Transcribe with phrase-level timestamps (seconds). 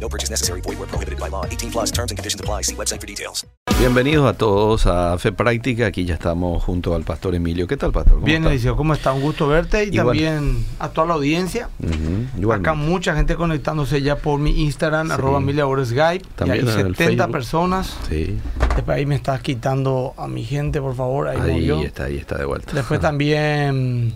[0.00, 0.60] No purchase necessary.
[0.60, 1.44] Void where prohibited by law.
[1.44, 2.62] 18 plus terms and conditions apply.
[2.62, 3.44] See website for details.
[3.80, 5.86] Bienvenidos a todos a Fe Práctica.
[5.86, 7.66] Aquí ya estamos junto al pastor Emilio.
[7.66, 8.14] ¿Qué tal, pastor?
[8.14, 8.50] ¿Cómo Bien, está?
[8.52, 9.12] Eliseo, ¿cómo está?
[9.12, 10.06] Un gusto verte y Igual.
[10.16, 11.68] también a toda la audiencia.
[11.82, 12.70] Ujú, igualmente.
[12.70, 15.12] Acá mucha gente conectándose ya por mi Instagram, Sí.
[15.14, 16.22] arroba Guy.
[16.36, 17.32] También y hay en el 70 Facebook.
[17.32, 17.96] personas.
[18.08, 18.38] Sí,
[18.76, 21.26] Después ahí me estás quitando a mi gente, por favor.
[21.28, 22.72] Ahí, ahí está, ahí está de vuelta.
[22.72, 24.14] Después también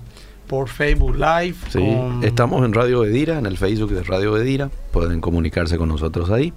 [0.52, 1.54] por Facebook Live.
[1.70, 4.68] Sí, con- estamos en Radio Bedira, en el Facebook de Radio Bedira.
[4.90, 6.52] Pueden comunicarse con nosotros ahí.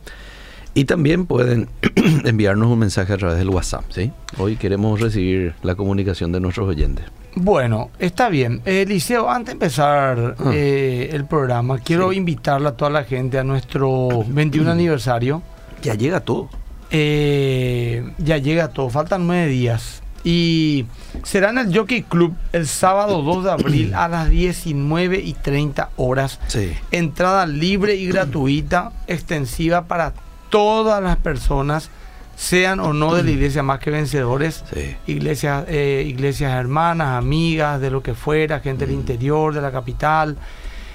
[0.74, 1.70] Y también pueden
[2.26, 4.12] enviarnos un mensaje a través del WhatsApp, ¿sí?
[4.38, 7.06] Hoy queremos recibir la comunicación de nuestros oyentes.
[7.36, 8.62] Bueno, está bien.
[8.66, 10.52] Eh, Eliseo, antes de empezar Ah.
[10.54, 12.18] eh, el programa, quiero Sí.
[12.18, 15.42] invitarle a toda la gente a nuestro 21 aniversario.
[15.84, 16.50] Ya llega todo.
[16.92, 20.02] Eh, ya llega todo, faltan nueve días.
[20.26, 20.88] Y
[21.22, 25.92] será en el Jockey Club el sábado 2 de abril a las 19 y 30
[25.98, 26.40] horas.
[26.48, 26.74] Sí.
[26.90, 30.14] Entrada libre y gratuita, extensiva para
[30.50, 31.92] todas las personas,
[32.36, 34.64] sean o no de la iglesia más que vencedores.
[34.74, 34.96] Sí.
[35.06, 40.38] Iglesias, eh, iglesias hermanas, amigas, de lo que fuera, gente del interior, de la capital.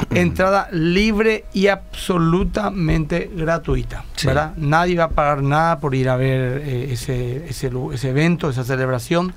[0.15, 4.27] Entrada libre y absolutamente gratuita, Sí.
[4.27, 4.53] ¿verdad?
[4.57, 8.51] Nadie va a pagar nada por ir a ver eh, ese, ese, lu- ese evento,
[8.51, 9.33] esa celebración.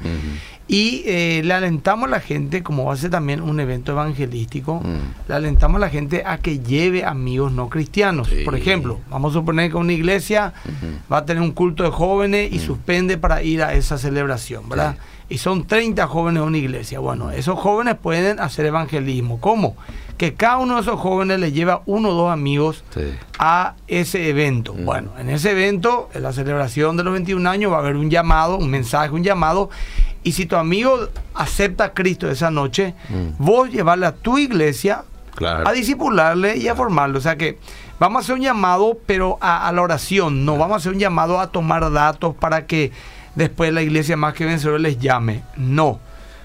[0.68, 4.79] Y eh, le alentamos a la gente, como va a ser también un evento evangelístico,
[4.84, 5.28] Mm.
[5.29, 8.29] le alentamos a la gente a que lleve amigos no cristianos.
[8.29, 8.44] Sí.
[8.46, 10.53] Por ejemplo, vamos a suponer que una iglesia
[11.12, 14.96] va a tener un culto de jóvenes y suspende para ir a esa celebración, ¿verdad?
[15.29, 17.00] Y son 30 jóvenes de una iglesia.
[17.00, 19.40] Bueno, esos jóvenes pueden hacer evangelismo.
[19.40, 19.75] ¿Cómo?
[20.18, 23.13] Que cada uno de esos jóvenes le lleva uno o dos amigos Sí.
[23.40, 24.74] a ese evento.
[24.74, 24.85] Mm.
[24.85, 28.09] Bueno, en ese evento, en la celebración de los 21 años, va a haber un
[28.09, 29.69] llamado, un mensaje, un llamado.
[30.23, 33.44] Y si tu amigo acepta a Cristo esa noche, Mm.
[33.44, 35.03] vos llevarle a tu iglesia
[35.35, 35.68] Claro.
[35.68, 37.18] a disipularle y a formarlo.
[37.18, 37.57] O sea que
[38.00, 40.46] vamos a hacer un llamado, pero a, a la oración.
[40.46, 42.91] No vamos a hacer un llamado a tomar datos para que
[43.35, 45.44] después la iglesia más que vencedor les llame.
[45.57, 46.00] No.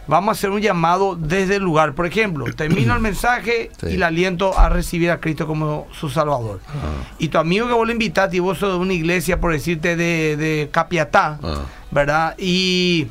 [0.08, 1.94] Vamos a hacer un llamado desde el lugar.
[1.94, 3.86] Por ejemplo, termino el mensaje Sí.
[3.88, 6.60] y le aliento a recibir a Cristo como su Salvador.
[6.69, 7.06] Ah.
[7.19, 9.94] Y tu amigo que vos le invitaste y vos sos de una iglesia, por decirte,
[9.96, 11.62] de, de Capiatá, Ah.
[11.91, 12.34] ¿verdad?
[12.38, 13.06] Y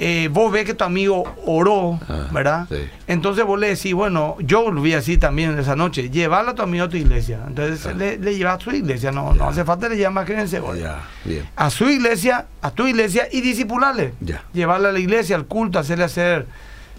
[0.00, 2.66] eh, vos ves que tu amigo oró, Ah, ¿verdad?
[2.68, 2.76] sí.
[3.08, 6.62] Entonces vos le decís, bueno, yo lo vi así también esa noche, llevarlo a tu
[6.62, 7.40] amigo a tu iglesia.
[7.46, 11.48] Entonces le, le llevas a su iglesia, no, no hace falta le llamas Ya, bien.
[11.56, 14.14] A su iglesia, a tu iglesia y disipularle.
[14.20, 14.44] Ya.
[14.52, 16.46] Llevarle a la iglesia, al culto, hacerle hacer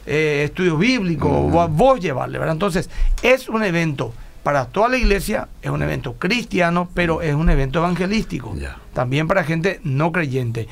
[0.05, 1.77] eh, estudios bíblicos, Mm.
[1.77, 2.53] vos llevarle, ¿verdad?
[2.55, 2.89] Entonces,
[3.21, 4.13] es un evento
[4.49, 8.55] para toda la iglesia, es un evento cristiano, pero es un evento evangelístico.
[8.93, 10.67] También para gente no creyente.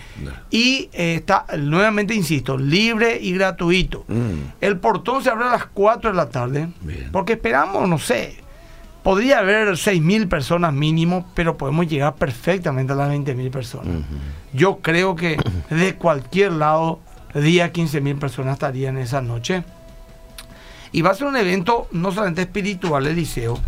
[0.49, 4.03] Y eh, está, nuevamente insisto, libre y gratuito.
[4.07, 4.53] Mm.
[4.61, 6.69] El portón se abre a las 4 de la tarde.
[6.81, 7.09] Bien.
[7.11, 8.37] Porque esperamos, no sé,
[9.03, 13.97] podría haber 6.000 personas mínimo, pero podemos llegar perfectamente a las 20.000 personas.
[14.53, 15.37] Yo creo que
[15.69, 16.99] de cualquier lado,
[17.35, 19.63] día 15.000 personas estarían esa noche.
[20.97, 23.59] Y va a ser un evento no solamente espiritual, Eliseo,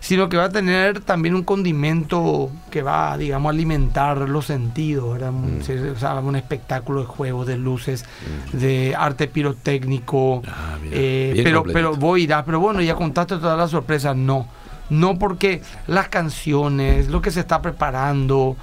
[0.00, 5.14] sino que va a tener también un condimento que va, digamos, a alimentar los sentidos,
[5.14, 5.32] ¿verdad?
[5.62, 8.04] Se- o sea, un espectáculo de juegos, de luces,
[8.52, 10.42] de arte pirotécnico.
[10.46, 11.90] Ah, mira, eh, pero, completito.
[11.90, 14.46] pero vos irás, pero bueno, ya contaste todas las sorpresas, no.
[14.90, 18.56] No porque las canciones, lo que se está preparando,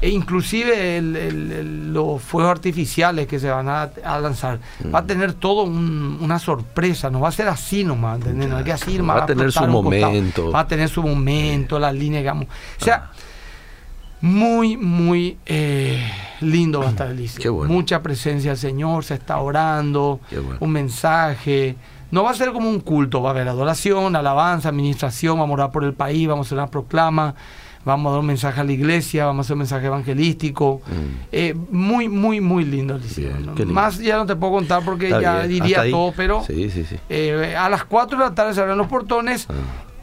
[0.00, 4.58] e inclusive el- el- el- los fuegos artificiales que se van a, a lanzar,
[4.92, 8.48] va a tener todo un- una sorpresa, no va a ser así nomás, ¿entendés?
[8.48, 9.82] No hay que así nomás Va a tener su costado.
[9.82, 10.50] momento.
[10.50, 12.46] Va a tener su momento, la línea, digamos.
[12.80, 13.10] O sea,
[14.20, 16.00] muy, muy eh,
[16.40, 17.72] lindo va a estar el bueno.
[17.72, 20.56] Mucha presencia del Señor, se está orando, bueno.
[20.60, 21.76] un mensaje.
[22.12, 25.62] No va a ser como un culto, va a haber adoración, alabanza, administración, vamos a
[25.62, 27.34] orar por el país, vamos a hacer una proclama,
[27.84, 30.82] vamos a dar un mensaje a la iglesia, vamos a hacer un mensaje evangelístico.
[31.32, 33.32] Eh, muy, muy, muy lindo el liceo.
[33.34, 33.70] Mm.
[33.72, 36.84] Más ya no te puedo contar porque Está ya bien, diría todo, pero Sí, sí,
[36.84, 36.96] sí.
[37.08, 39.54] eh, a las 4 de la tarde se abren los portones Ah.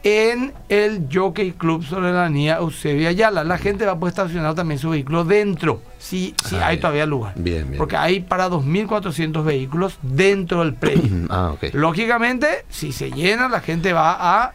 [0.02, 3.44] En el Jockey Club avenida Eusebio Ayala.
[3.44, 6.80] La gente va a poder estacionar también su vehículo dentro, si, si Ah, hay bien.
[6.80, 7.32] todavía lugar.
[7.36, 7.78] Bien, bien.
[7.78, 11.26] Porque hay para 2.400 vehículos dentro del predio.
[11.30, 11.74] Ah, ok.
[11.74, 14.52] Lógicamente, si se llena, la gente va a,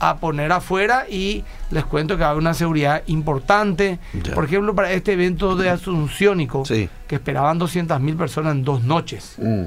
[0.00, 3.98] a poner afuera y les cuento que va a haber una seguridad importante.
[4.22, 4.34] Ya.
[4.34, 6.88] Por ejemplo, para este evento de Asunciónico, Sí.
[7.06, 9.64] que esperaban 200.000 personas en dos noches, Mm.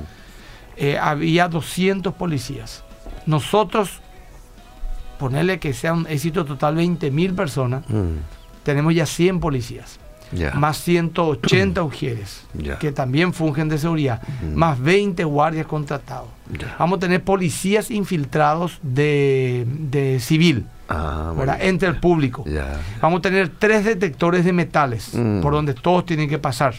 [0.77, 2.83] eh, había 200 policías.
[3.27, 4.01] Nosotros,
[5.19, 8.17] ponerle que sea un éxito total 20.000 personas, Mm.
[8.63, 9.99] tenemos ya 100 policías
[10.55, 12.79] más 180 ujieres Ya.
[12.79, 14.19] que también fungen de seguridad,
[14.55, 16.29] más 20 guardias contratados.
[16.79, 22.43] Vamos a tener policías infiltrados de, de civil, Ah, entre el público.
[22.99, 25.41] Vamos a tener tres detectores de metales Mm.
[25.41, 26.73] por donde todos tienen que pasar.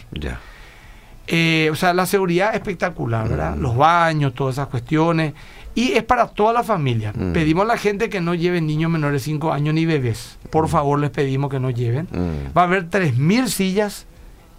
[1.27, 3.57] Eh, o sea, la seguridad espectacular, ¿verdad?
[3.57, 3.61] Mm.
[3.61, 5.33] Los baños, todas esas cuestiones.
[5.75, 7.13] Y es para toda la familia.
[7.15, 7.33] Mm.
[7.33, 10.39] Pedimos a la gente que no lleven niños menores de 5 años ni bebés.
[10.51, 12.07] Por favor, les pedimos que no lleven.
[12.13, 12.57] Mm.
[12.57, 14.07] Va a haber 3.000 sillas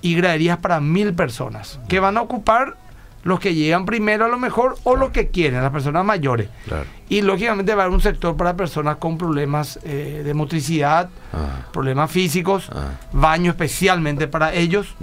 [0.02, 2.76] y graderías para 1.000 personas, que van a ocupar
[3.24, 6.48] los que llegan primero a lo mejor o los que quieren, las personas mayores.
[6.68, 6.86] Claro.
[7.10, 11.66] Y lógicamente va a haber un sector para personas con problemas eh, de motricidad, Ah.
[11.74, 12.90] problemas físicos, Ah.
[13.14, 14.94] baño especialmente para ellos.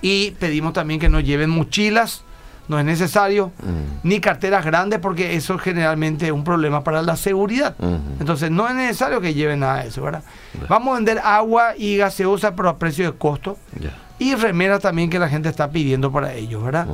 [0.00, 2.22] Y pedimos también que no lleven mochilas,
[2.68, 4.08] no es necesario, Mm.
[4.08, 7.74] ni carteras grandes porque eso es generalmente un problema para la seguridad.
[8.20, 10.22] Entonces no es necesario que lleven nada de eso, ¿verdad?
[10.68, 13.56] Vamos a vender agua y gaseosa pero a precio de costo.
[14.18, 16.86] Y remeras también que la gente está pidiendo para ellos, ¿verdad?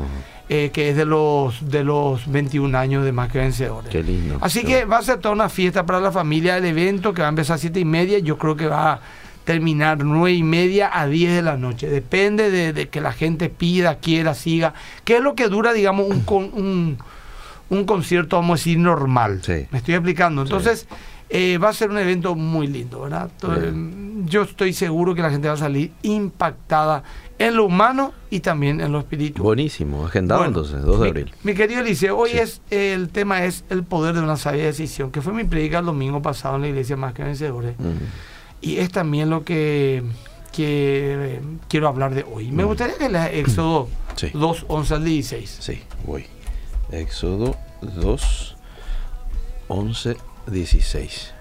[0.48, 3.88] Eh, que es de los, de los 21 años de más que vencedores.
[3.90, 4.38] Qué lindo.
[4.40, 4.90] Así Qué que bueno.
[4.90, 6.56] va a ser toda una fiesta para la familia.
[6.58, 9.00] El evento que va a empezar a 7 y media, yo creo que va a
[9.44, 11.88] terminar 9 y media a 10 de la noche.
[11.88, 14.74] Depende de, de que la gente pida, quiera, siga.
[15.04, 16.98] ¿Qué es lo que dura, digamos, un, con- un,
[17.70, 19.40] un concierto, vamos a decir, normal?
[19.42, 19.66] Sí.
[19.70, 20.42] Me estoy explicando.
[20.46, 20.52] Sí.
[20.52, 20.86] Entonces,
[21.28, 23.30] eh, va a ser un evento muy lindo, ¿verdad?
[24.26, 27.02] Yo estoy seguro que la gente va a salir impactada
[27.38, 29.42] en lo humano y también en lo espiritual.
[29.42, 30.04] Buenísimo.
[30.06, 31.32] Agendado Bueno, entonces, 2 de mi- abril.
[31.42, 32.38] Mi, querido Eliseo, hoy Sí.
[32.38, 35.86] es el tema es el poder de una sabia decisión, que fue mi predica el
[35.86, 37.74] domingo pasado en la iglesia Más que Vencedores.
[38.62, 40.02] Y es también lo que,
[40.52, 42.50] que, eh, quiero hablar de hoy.
[42.50, 44.30] Me gustaría que lea Éxodo Sí.
[44.32, 45.56] 2, 11 al 16.
[45.60, 46.26] Sí, voy.
[46.90, 48.56] Éxodo 2,
[49.68, 50.16] 11,
[50.46, 51.32] 16.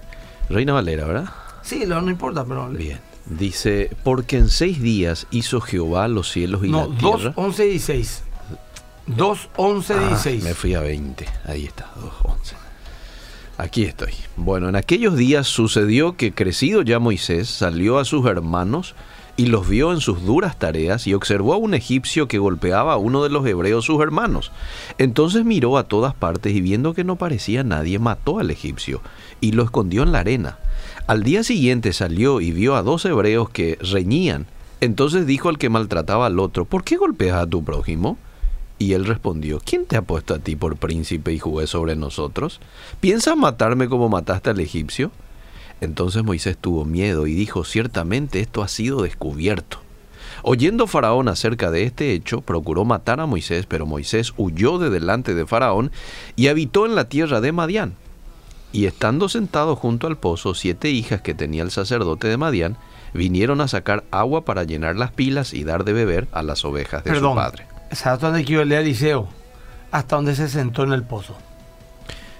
[0.48, 1.28] Reina Valera, ¿verdad?
[1.62, 2.68] Sí, no, no importa, pero...
[2.70, 2.98] Bien.
[3.26, 7.32] Dice, porque en seis días hizo Jehová los cielos y No, la 2, tierra.
[7.36, 8.22] 11, 16.
[9.06, 10.42] 2, 11, Ah, 16.
[10.42, 11.26] me fui a 20.
[11.44, 12.56] Ahí está, 2, 11.
[13.62, 14.10] Aquí estoy.
[14.36, 18.96] Bueno, en aquellos días sucedió que crecido ya Moisés salió a sus hermanos
[19.36, 22.96] y los vio en sus duras tareas y observó a un egipcio que golpeaba a
[22.96, 24.50] uno de los hebreos sus hermanos.
[24.98, 29.00] Entonces miró a todas partes y viendo que no parecía nadie, mató al egipcio
[29.40, 30.58] y lo escondió en la arena.
[31.06, 34.46] Al día siguiente salió y vio a dos hebreos que reñían.
[34.80, 38.18] Entonces dijo al que maltrataba al otro, ¿por qué golpeas a tu prójimo?
[38.82, 42.58] Y él respondió, ¿quién te ha puesto a ti por príncipe y jugué sobre nosotros?
[42.98, 45.12] ¿Piensas matarme como mataste al egipcio?
[45.80, 49.78] Entonces Moisés tuvo miedo y dijo, ciertamente esto ha sido descubierto.
[50.42, 55.36] Oyendo Faraón acerca de este hecho, procuró matar a Moisés, pero Moisés huyó de delante
[55.36, 55.92] de Faraón
[56.34, 57.94] y habitó en la tierra de Madián.
[58.72, 62.76] Y estando sentado junto al pozo, siete hijas que tenía el sacerdote de Madián
[63.14, 67.04] vinieron a sacar agua para llenar las pilas y dar de beber a las ovejas
[67.04, 67.34] de Perdón.
[67.34, 67.71] su padre.
[67.92, 69.28] ¿Sabes dónde quiero leer Eliseo?
[69.90, 71.36] Hasta donde se sentó en el pozo.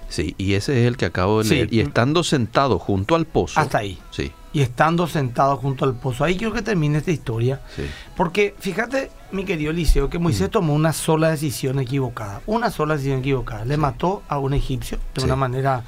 [0.09, 1.55] Sí, y ese es el que acabo de Sí.
[1.55, 1.73] leer.
[1.73, 3.59] Y estando sentado junto al pozo.
[3.59, 3.97] Hasta ahí.
[4.11, 6.23] Sí, Y estando sentado junto al pozo.
[6.23, 7.61] Ahí quiero que termine esta historia.
[7.75, 7.83] sí.
[8.15, 10.23] Porque fíjate, mi querido Eliseo, que Mm.
[10.23, 12.41] Moisés tomó una sola decisión equivocada.
[12.45, 13.65] Una sola decisión equivocada.
[13.65, 15.83] Le mató a un egipcio de una manera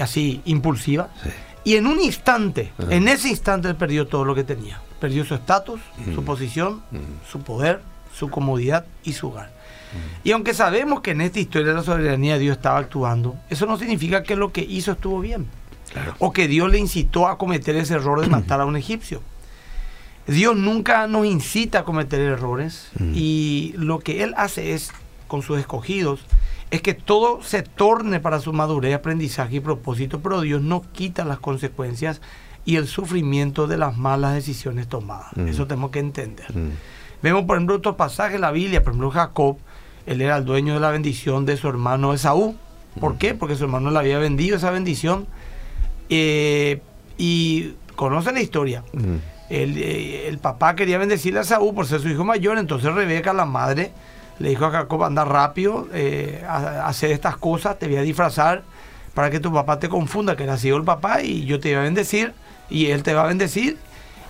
[0.00, 1.10] así impulsiva.
[1.22, 1.30] Sí.
[1.64, 2.92] Y en un instante, Ajá.
[2.94, 4.80] en ese instante él perdió todo lo que tenía.
[4.98, 5.80] Perdió su estatus,
[6.14, 6.96] su posición, Mm.
[7.30, 7.82] su poder,
[8.14, 9.52] su comodidad y su hogar.
[10.24, 13.76] Y aunque sabemos que en esta historia la soberanía de Dios estaba actuando, eso no
[13.76, 15.46] significa que lo que hizo estuvo bien.
[16.18, 19.20] O que Dios le incitó a cometer ese error de matar a un egipcio.
[20.26, 23.12] Dios nunca nos incita a cometer errores Mm.
[23.14, 24.92] y lo que Él hace es,
[25.28, 26.20] con sus escogidos,
[26.70, 31.24] es que todo se torne para su madurez, aprendizaje y propósito, pero Dios no quita
[31.24, 32.22] las consecuencias
[32.64, 35.36] y el sufrimiento de las malas decisiones tomadas.
[35.36, 35.48] Mm.
[35.48, 36.56] Eso tenemos que entender.
[36.56, 36.70] Mm.
[37.22, 39.56] Vemos, por ejemplo, otros pasajes de la Biblia, por ejemplo, Jacob,
[40.06, 42.56] él era el dueño de la bendición de su hermano Esaú.
[43.00, 43.34] ¿Por qué?
[43.34, 45.26] Porque su hermano le había vendido esa bendición.
[46.08, 46.80] eh,
[47.18, 48.82] y conocen la historia.
[48.92, 49.16] Mm.
[49.50, 53.32] El, eh, el papá quería bendecirle a Saúl por ser su hijo mayor, entonces Rebeca,
[53.32, 53.92] la madre,
[54.38, 58.02] le dijo a Jacob, anda rápido, eh, a, a hacer estas cosas, te voy a
[58.02, 58.62] disfrazar
[59.14, 61.82] para que tu papá te confunda que sido el papá y yo te voy a
[61.82, 62.32] bendecir
[62.70, 63.76] y él te va a bendecir.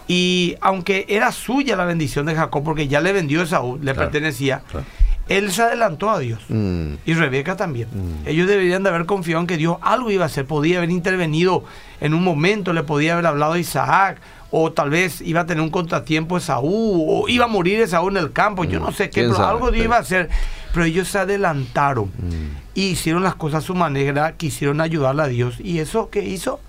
[0.08, 3.92] Y aunque era suya la bendición de Jacob, porque ya le vendió a Saúl, le
[3.94, 4.84] Claro, pertenecía, claro.
[5.28, 6.40] él se adelantó a Dios.
[6.48, 6.94] Mm.
[7.06, 7.88] Y Rebeca también.
[7.92, 8.26] Mm.
[8.28, 10.44] Ellos deberían de haber confiado en que Dios algo iba a hacer.
[10.46, 11.64] Podía haber intervenido
[12.00, 14.20] en un momento, le podía haber hablado a Isaac.
[14.54, 17.06] O tal vez iba a tener un contratiempo Esaú.
[17.22, 18.64] O iba a morir Esaú en el campo.
[18.64, 18.82] Yo Mm.
[18.82, 19.50] no sé qué, ¿Quién pero sabe?
[19.50, 20.28] algo Dios iba a hacer.
[20.74, 22.06] Pero ellos se adelantaron.
[22.06, 22.56] Mm.
[22.74, 24.32] Y hicieron las cosas a su manera.
[24.36, 25.56] Quisieron ayudarle a Dios.
[25.60, 26.60] ¿Y eso qué hizo?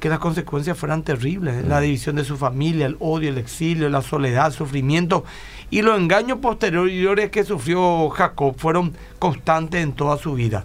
[0.00, 1.64] Que las consecuencias fueran terribles.
[1.64, 1.68] Mm.
[1.68, 5.24] La división de su familia, el odio, el exilio, la soledad, el sufrimiento.
[5.70, 10.64] Y los engaños posteriores que sufrió Jacob fueron constantes en toda su vida.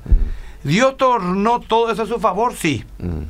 [0.64, 3.24] Dios tornó todo eso a su favor, sí, Mm.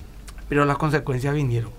[0.50, 1.72] pero las consecuencias vinieron.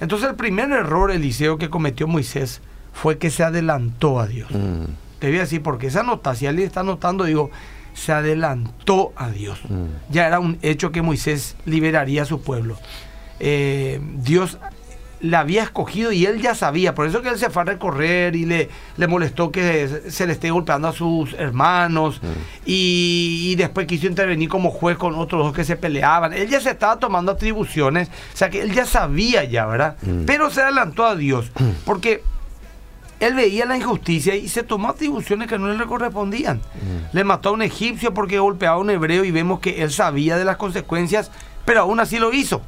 [0.00, 2.60] Entonces el primer error, Eliseo, que cometió Moisés
[2.92, 4.50] fue que se adelantó a Dios.
[4.52, 4.84] Mm.
[5.18, 7.50] Te voy a decir, porque esa nota, si alguien está notando, digo,
[7.94, 9.58] se adelantó a Dios.
[9.68, 9.84] Mm.
[10.12, 12.76] Ya era un hecho que Moisés liberaría a su pueblo.
[13.40, 14.58] Eh, Dios
[15.20, 18.36] la había escogido y él ya sabía, por eso que él se fue a recorrer
[18.36, 22.20] y le, le molestó que se le esté golpeando a sus hermanos
[22.66, 26.34] y, y después quiso intervenir como juez con otros dos que se peleaban.
[26.34, 29.96] Él ya se estaba tomando atribuciones, o sea que él ya sabía ya, ¿verdad?
[30.02, 30.26] Mm.
[30.26, 31.50] Pero se adelantó a Dios,
[31.86, 32.22] porque
[33.20, 36.60] él veía la injusticia y se tomó atribuciones que no le correspondían.
[37.14, 40.36] Le mató a un egipcio porque golpeaba a un hebreo y vemos que él sabía
[40.36, 41.30] de las consecuencias,
[41.64, 42.60] pero aún así lo hizo.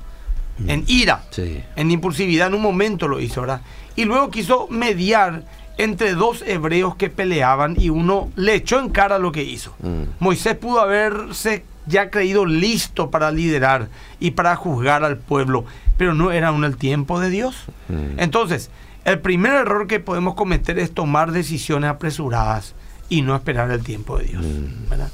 [0.67, 1.63] En ira, Sí.
[1.77, 3.61] en impulsividad, en un momento lo hizo, ¿verdad?
[3.95, 5.45] Y luego quiso mediar
[5.79, 9.75] entre dos hebreos que peleaban y uno le echó en cara lo que hizo.
[9.81, 10.03] Mm.
[10.21, 15.67] Moisés pudo haberse ya creído listo para liderar y para juzgar al pueblo,
[15.99, 17.65] pero no era aún el tiempo de Dios.
[17.89, 18.19] Mm.
[18.19, 18.71] Entonces,
[19.05, 22.75] el primer error que podemos cometer es tomar decisiones apresuradas
[23.09, 24.45] y no esperar el tiempo de Dios.
[24.45, 24.89] Mm.
[24.89, 25.11] ¿verdad?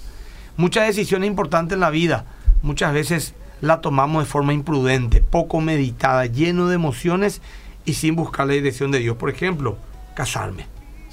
[0.56, 2.24] Muchas decisiones importantes en la vida,
[2.62, 7.40] muchas veces la tomamos de forma imprudente, poco meditada, lleno de emociones
[7.86, 9.16] y sin buscar la dirección de Dios.
[9.16, 9.78] Por ejemplo,
[10.14, 10.66] casarme,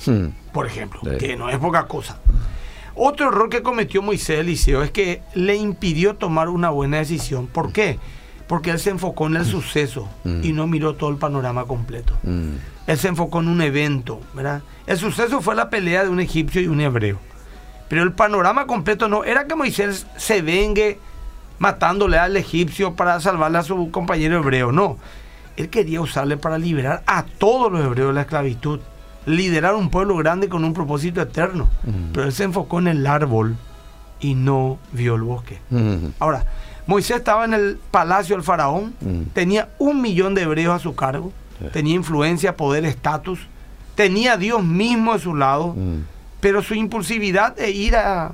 [0.06, 0.28] Mm.
[0.52, 1.18] por ejemplo, Sí.
[1.18, 2.20] que no es poca cosa.
[2.96, 7.48] Otro error que cometió Moisés Eliseo es que le impidió tomar una buena decisión.
[7.48, 7.98] ¿Por qué?
[8.48, 10.42] Porque él se enfocó en el suceso Mm.
[10.44, 12.14] y no miró todo el panorama completo.
[12.24, 12.56] Mm.
[12.88, 14.64] Él se enfocó en un evento, ¿verdad?
[14.88, 17.20] El suceso fue la pelea de un egipcio y un hebreo.
[17.88, 21.00] Pero el panorama completo no era que Moisés se vengue
[21.60, 24.98] matándole al egipcio para salvarle a su compañero hebreo, no.
[25.58, 28.80] Él quería usarle para liberar a todos los hebreos de la esclavitud,
[29.26, 31.70] liderar un pueblo grande con un propósito eterno.
[32.14, 33.58] Pero él se enfocó en el árbol
[34.22, 35.60] y no vio el bosque.
[36.20, 36.46] Ahora,
[36.88, 38.96] Moisés estaba en el palacio del faraón,
[39.34, 41.32] tenía un millón de hebreos a su cargo,
[41.74, 43.42] tenía influencia, poder, estatus,
[43.96, 45.76] tenía a Dios mismo a su lado,
[46.40, 48.32] pero su impulsividad e ira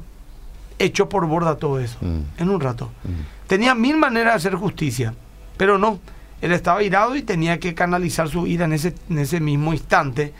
[0.79, 2.19] echó por borda todo eso Mm.
[2.41, 2.91] en un rato.
[3.03, 3.47] Mm.
[3.47, 5.13] Tenía mil maneras de hacer justicia,
[5.57, 5.99] pero no,
[6.41, 10.33] él estaba irado y tenía que canalizar su ira en ese, en ese mismo instante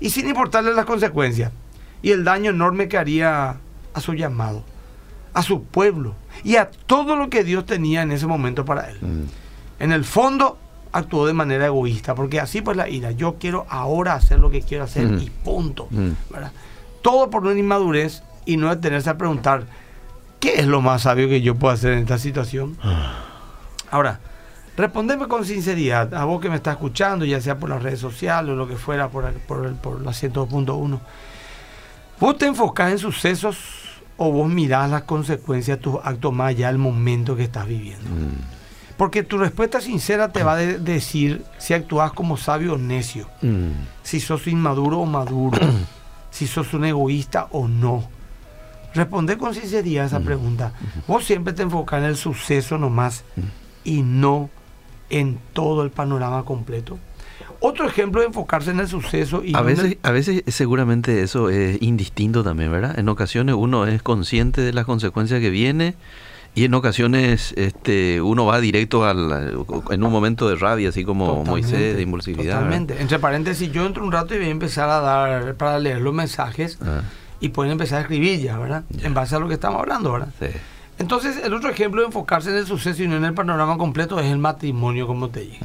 [0.00, 1.52] y sin importarle las consecuencias
[2.02, 3.56] y el daño enorme que haría
[3.94, 4.62] a su llamado,
[5.34, 6.14] a su pueblo
[6.44, 8.98] y a todo lo que Dios tenía en ese momento para él.
[9.00, 9.24] Mm.
[9.82, 10.58] En el fondo
[10.92, 14.62] actuó de manera egoísta, porque así pues la ira, yo quiero ahora hacer lo que
[14.62, 15.88] quiero hacer y punto.
[16.30, 16.52] ¿verdad?
[17.02, 19.64] Todo por una inmadurez y no detenerse a preguntar,
[20.40, 22.76] ¿qué es lo más sabio que yo puedo hacer en esta situación?
[23.90, 24.20] Ahora,
[24.76, 28.52] respondeme con sinceridad, a vos que me estás escuchando, ya sea por las redes sociales
[28.52, 30.98] o lo que fuera, por, el- por, el- por la 102.1.
[32.20, 33.58] ¿Vos te enfocás en sucesos
[34.16, 38.08] o vos mirás las consecuencias de tus actos más allá del momento que estás viviendo?
[38.08, 38.56] Mm.
[38.96, 43.28] Porque tu respuesta sincera te va a de- decir si actúas como sabio o necio,
[43.42, 43.70] Mm.
[44.02, 45.58] si sos inmaduro o maduro,
[46.30, 48.08] si sos un egoísta o no.
[48.94, 50.72] Responde con sinceridad a esa pregunta.
[51.06, 53.24] Vos siempre te enfocás en el suceso nomás
[53.84, 54.50] y no
[55.10, 56.98] en todo el panorama completo.
[57.60, 61.22] Otro ejemplo de enfocarse en el suceso y A en el- veces, a veces seguramente
[61.22, 62.98] eso es indistinto también, ¿verdad?
[62.98, 65.94] En ocasiones uno es consciente de las consecuencias que viene
[66.54, 71.26] y en ocasiones este, uno va directo al, en un momento de rabia, así como
[71.26, 72.44] Totalmente, Moisés, de impulsividad.
[72.44, 72.58] ¿verdad?
[72.60, 73.00] Totalmente.
[73.02, 76.14] Entre paréntesis, yo entro un rato y voy a empezar a dar, para leer los
[76.14, 77.02] mensajes Ah,
[77.40, 78.84] y pueden empezar a escribir ya, ¿verdad?
[78.90, 79.06] Ya.
[79.06, 80.28] En base a lo que estamos hablando, ¿verdad?
[80.38, 80.46] sí.
[80.98, 84.18] Entonces, el otro ejemplo de enfocarse en el suceso y no en el panorama completo
[84.18, 85.60] es el matrimonio, como te dije.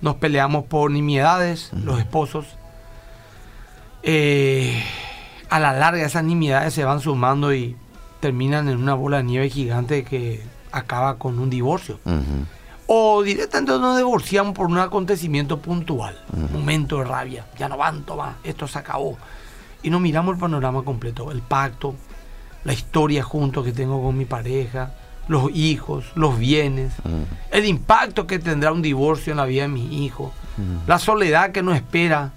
[0.00, 2.46] Nos peleamos por nimiedades, los esposos.
[4.02, 4.82] Eh,
[5.50, 7.76] a la larga esas nimiedades se van sumando y
[8.20, 12.00] terminan en una bola de nieve gigante que acaba con un divorcio.
[12.86, 18.04] O directamente nos divorciamos por un acontecimiento puntual, un momento de rabia, ya no van,
[18.04, 19.18] toma, esto se acabó.
[19.82, 21.94] Y no miramos el panorama completo, el pacto,
[22.64, 24.94] la historia juntos que tengo con mi pareja,
[25.28, 26.92] los hijos, los bienes,
[27.50, 30.32] el impacto que tendrá un divorcio en la vida de mi hijo,
[30.86, 32.32] la soledad que nos espera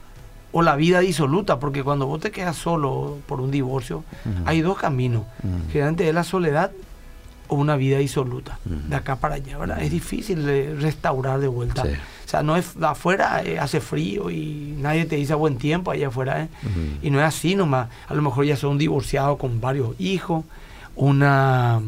[0.52, 4.04] o la vida disoluta, porque cuando vos te quedas solo por un divorcio,
[4.46, 5.24] hay dos caminos.
[5.72, 6.72] Generalmente es la soledad
[7.48, 9.82] o una vida disoluta, de acá para allá, ¿verdad?
[9.82, 11.84] Es difícil restaurar de vuelta.
[11.84, 11.92] Sí.
[12.30, 16.10] O sea, no es afuera eh, hace frío y nadie te dice buen tiempo allá
[16.10, 16.48] afuera, ¿eh?
[17.02, 17.90] Y no es así nomás.
[18.08, 20.46] A lo mejor ya son divorciados con varios hijos,
[20.96, 21.82] una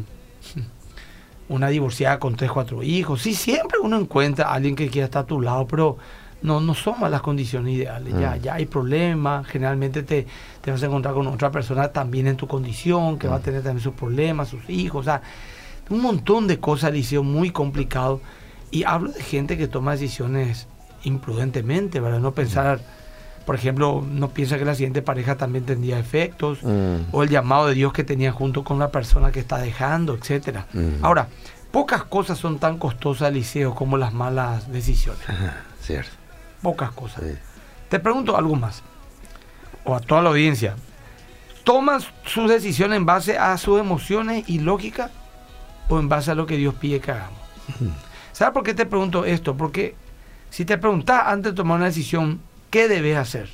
[1.48, 3.22] una divorciada con tres, cuatro hijos.
[3.22, 5.98] Sí, siempre uno encuentra a alguien que quiera estar a tu lado, pero
[6.42, 8.12] no, no son las condiciones ideales.
[8.18, 9.46] Ya, ya hay problemas.
[9.46, 10.26] Generalmente te,
[10.60, 13.62] te vas a encontrar con otra persona también en tu condición, que va a tener
[13.62, 15.02] también sus problemas, sus hijos.
[15.02, 15.22] O sea,
[15.88, 18.20] un montón de cosas, Liceo, muy complicado.
[18.72, 20.66] Y hablo de gente que toma decisiones
[21.04, 22.18] imprudentemente, ¿verdad?
[22.18, 22.80] No pensar,
[23.46, 26.60] por ejemplo, no piensa que la siguiente pareja también tendría efectos,
[27.12, 30.66] o el llamado de Dios que tenía junto con la persona que está dejando, etcétera.
[31.02, 31.28] Ahora,
[31.70, 35.22] pocas cosas son tan costosas, Liceo, como las malas decisiones.
[35.80, 36.12] Cierto.
[36.62, 37.24] Pocas cosas.
[37.24, 37.34] Sí.
[37.90, 38.82] Te pregunto algo más,
[39.84, 40.76] o a toda la audiencia.
[41.62, 45.10] ¿Toman sus decisiones en base a sus emociones y lógica
[45.88, 47.38] o en base a lo que Dios pide que hagamos?
[48.32, 49.56] ¿Sabes por qué te pregunto esto?
[49.56, 49.94] Porque
[50.50, 53.48] si te preguntas antes de tomar una decisión, ¿qué debes hacer?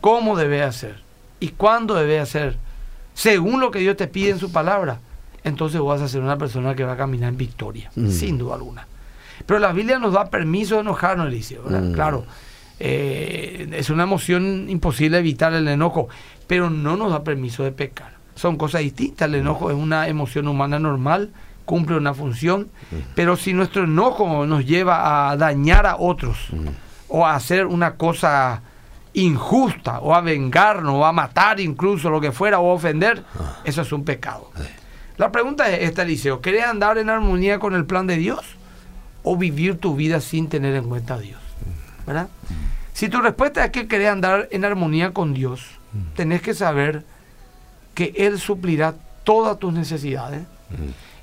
[0.00, 0.96] ¿Cómo debes hacer?
[1.40, 2.56] ¿Y cuándo debes hacer?
[3.14, 5.00] Según lo que Dios te pide en su palabra,
[5.44, 8.10] entonces vas a ser una persona que va a caminar en victoria, Mm.
[8.10, 8.86] sin duda alguna.
[9.46, 11.62] Pero la Biblia nos da permiso de enojarnos, Eliseo.
[11.68, 11.92] Mm.
[11.92, 12.24] Claro,
[12.80, 16.08] eh, es una emoción imposible evitar el enojo,
[16.46, 18.12] pero no nos da permiso de pecar.
[18.34, 19.28] Son cosas distintas.
[19.28, 21.30] El enojo es una emoción humana normal,
[21.68, 22.70] cumple una función,
[23.14, 26.48] pero si nuestro enojo nos lleva a dañar a otros
[27.08, 28.62] o a hacer una cosa
[29.12, 33.22] injusta o a vengarnos o a matar incluso lo que fuera o a ofender,
[33.64, 34.50] eso es un pecado.
[35.18, 38.56] La pregunta es esta, Eliseo, ¿querés andar en armonía con el plan de Dios
[39.22, 41.40] o vivir tu vida sin tener en cuenta a Dios?
[42.06, 42.28] ¿Verdad?
[42.94, 45.66] Si tu respuesta es que querés andar en armonía con Dios,
[46.16, 47.04] tenés que saber
[47.92, 50.40] que Él suplirá todas tus necesidades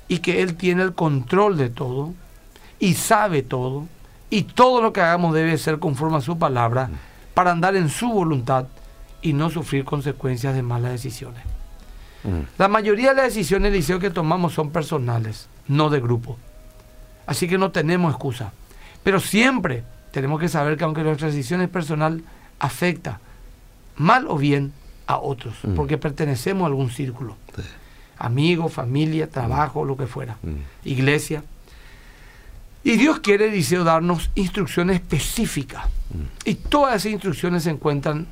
[0.08, 2.14] y que Él tiene el control de todo
[2.78, 3.86] y sabe todo
[4.30, 6.90] y todo lo que hagamos debe ser conforme a su palabra
[7.34, 8.66] para andar en su voluntad
[9.22, 11.42] y no sufrir consecuencias de malas decisiones.
[12.58, 16.36] La mayoría de las decisiones, Eliseo, que tomamos son personales, no de grupo.
[17.26, 18.52] Así que no tenemos excusa.
[19.04, 22.24] Pero siempre tenemos que saber que aunque nuestra decisión es personal,
[22.58, 23.20] afecta
[23.96, 24.72] mal o bien
[25.06, 27.36] a otros, porque pertenecemos a algún círculo.
[28.18, 30.36] Amigos, familia, trabajo, lo que fuera.
[30.84, 31.44] Iglesia.
[32.84, 35.86] Y Dios quiere, Eliseo, darnos instrucciones específicas.
[36.44, 38.26] Y todas esas instrucciones se encuentran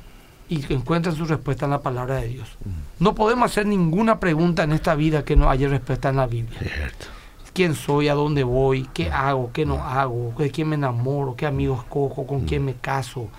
[0.47, 2.57] y encuentran su respuesta en la palabra de Dios.
[2.99, 6.59] No podemos hacer ninguna pregunta en esta vida que no haya respuesta en la Biblia.
[6.59, 7.07] Cierto.
[7.53, 8.09] ¿Quién soy?
[8.09, 8.87] ¿A dónde voy?
[8.93, 9.51] ¿Qué hago?
[9.53, 10.33] ¿Qué no hago?
[10.37, 11.35] ¿De quién me enamoro?
[11.35, 12.27] ¿Qué amigos cojo?
[12.27, 13.29] ¿Con quién me caso?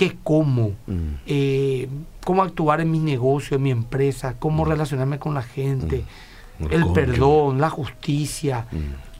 [0.00, 0.70] ¿Qué como?
[0.86, 0.98] Mm.
[1.26, 1.88] Eh,
[2.24, 4.34] ¿Cómo actuar en mi negocio, en mi empresa?
[4.38, 6.04] ¿Cómo relacionarme con la gente?
[6.58, 8.64] El El perdón, la justicia.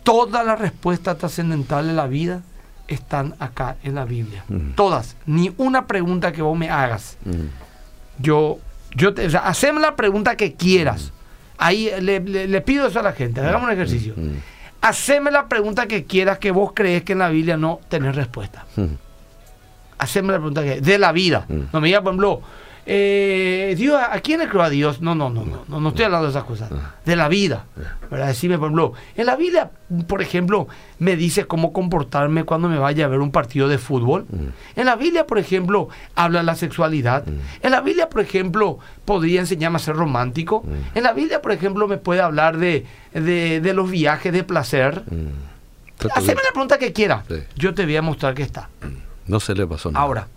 [0.03, 2.41] Todas las respuestas trascendentales de la vida
[2.89, 4.43] están acá en la Biblia.
[4.49, 4.71] Mm.
[4.75, 5.17] Todas.
[5.27, 8.23] Ni una pregunta que vos me hagas Mm.
[8.23, 8.59] yo,
[8.97, 11.13] yo te, o sea, haceme la pregunta que quieras.
[11.59, 14.15] Ahí le, le- le pido eso a la gente, hagamos un ejercicio.
[14.17, 14.37] Mm.
[14.81, 18.65] Haceme la pregunta que quieras que vos crees que en la Biblia no tenés respuesta.
[20.01, 20.05] Mm.
[20.05, 21.45] Haceme la pregunta que de la vida.
[21.49, 21.61] Mm.
[21.73, 22.43] No me digas, por ejemplo,
[22.87, 25.01] eh, Dios, ¿a quién le creó a Dios?
[25.01, 26.71] No, no, no, no, no, no estoy hablando de esas cosas.
[26.73, 26.95] Ah.
[27.05, 27.67] De la vida.
[28.11, 28.29] ¿verdad?
[28.29, 29.71] Decime, por ejemplo, en la Biblia,
[30.09, 30.67] por ejemplo,
[30.99, 34.27] me dice cómo comportarme cuando me vaya a ver un partido de fútbol.
[34.31, 34.81] Mm.
[34.81, 37.25] En la Biblia, por ejemplo, habla de la sexualidad.
[37.63, 40.65] En la Biblia, por ejemplo, podría enseñarme a ser romántico.
[40.65, 40.97] Mm.
[40.99, 45.05] En la Biblia, por ejemplo, me puede hablar de, de, de los viajes de placer.
[46.15, 47.25] Haceme la pregunta que quiera.
[47.57, 48.69] Yo te voy a mostrar que está.
[49.31, 50.05] No se le pasó nada.
[50.05, 50.29] Ahora,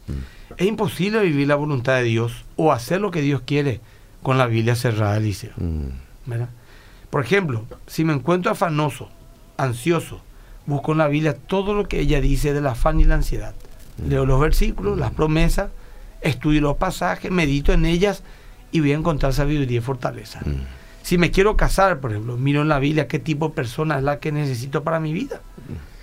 [0.55, 3.81] es imposible vivir la voluntad de Dios o hacer lo que Dios quiere
[4.21, 5.51] con la Biblia cerrada, Eliseo.
[5.57, 5.87] Mm.
[6.27, 6.49] ¿verdad?
[7.09, 9.09] Por ejemplo, si me encuentro afanoso,
[9.57, 10.21] ansioso,
[10.67, 13.55] busco en la Biblia todo lo que ella dice del afán y la ansiedad.
[14.07, 15.71] Leo los versículos, las promesas,
[16.21, 18.21] estudio los pasajes, medito en ellas
[18.71, 20.41] y voy a encontrar sabiduría y fortaleza.
[21.01, 24.03] Si me quiero casar, por ejemplo, miro en la Biblia qué tipo de persona es
[24.03, 25.41] la que necesito para mi vida.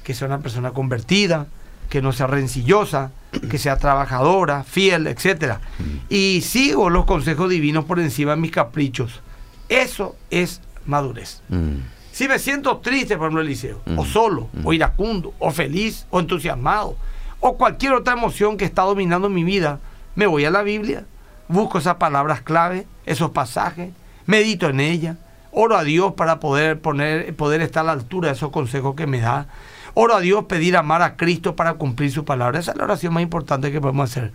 [0.02, 1.46] Que sea una persona convertida,
[1.90, 3.10] que no sea rencillosa,
[3.50, 5.60] que sea trabajadora, fiel, etcétera.
[6.08, 9.20] Y sigo los consejos divinos por encima de mis caprichos.
[9.68, 11.42] Eso es madurez.
[11.48, 11.78] Mm.
[12.12, 16.96] Si me siento triste, por ejemplo, Eliseo, o solo, o iracundo, o feliz, o entusiasmado,
[17.40, 19.80] o cualquier otra emoción que está dominando mi vida,
[20.14, 21.04] me voy a la Biblia,
[21.48, 23.90] busco esas palabras clave, esos pasajes,
[24.26, 25.16] medito en ella,
[25.52, 29.06] oro a Dios para poder, poner, poder estar a la altura de esos consejos que
[29.06, 29.48] me da.
[29.94, 32.58] Oro a Dios pedir amar a Cristo para cumplir su palabra.
[32.58, 34.32] Esa es la oración más importante que podemos hacer.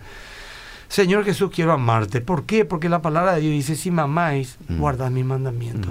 [0.88, 2.20] Señor Jesús, quiero amarte.
[2.20, 2.64] ¿Por qué?
[2.64, 5.90] Porque la palabra de Dios dice, si me amáis, guardad mis mandamientos.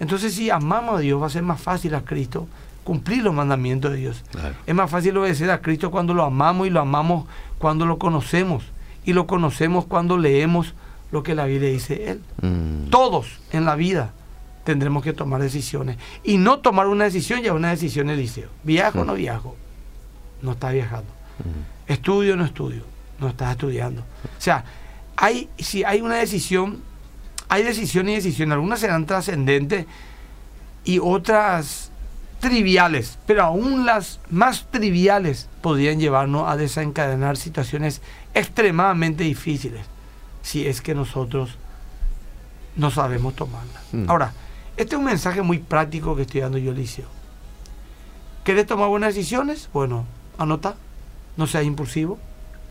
[0.00, 2.46] Entonces, si amamos a Dios, va a ser más fácil a Cristo
[2.84, 4.22] cumplir los mandamientos de Dios.
[4.30, 4.54] Claro.
[4.66, 7.26] Es más fácil obedecer a Cristo cuando lo amamos y lo amamos
[7.58, 8.64] cuando lo conocemos.
[9.06, 10.74] Y lo conocemos cuando leemos
[11.10, 12.20] lo que la Biblia dice Él.
[12.42, 12.90] Mm.
[12.90, 14.12] Todos en la vida
[14.64, 15.98] tendremos que tomar decisiones.
[16.22, 18.48] Y no tomar una decisión ya es una decisión Eliseo.
[18.62, 19.56] ¿Viajo o no viajo?
[20.42, 21.10] No estás viajando.
[21.86, 22.82] ¿Estudio o no estudio?
[23.20, 24.02] No estás estudiando.
[24.02, 24.64] O sea,
[25.16, 26.82] hay, si hay una decisión,
[27.48, 28.54] hay decisiones y decisiones.
[28.54, 29.86] Algunas serán trascendentes
[30.84, 31.90] y otras
[32.40, 38.02] triviales, pero aún las más triviales podrían llevarnos a desencadenar situaciones
[38.34, 39.86] extremadamente difíciles
[40.42, 41.56] si es que nosotros
[42.76, 43.82] no sabemos tomarlas.
[43.92, 44.10] Mm.
[44.10, 44.32] Ahora,
[44.76, 47.06] este es un mensaje muy práctico que estoy dando yo, Liceo.
[48.44, 49.68] ¿Querés tomar buenas decisiones?
[49.72, 50.04] Bueno,
[50.38, 50.74] anota,
[51.36, 52.18] no seas impulsivo,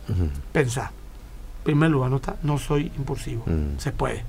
[0.10, 0.30] Ujú.
[0.52, 0.92] pensá.
[1.60, 3.80] En primer lugar, anota, no soy impulsivo, Mm.
[3.80, 4.24] se puede.